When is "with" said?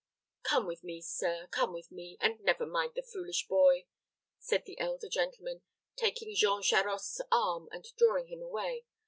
0.65-0.83, 1.73-1.91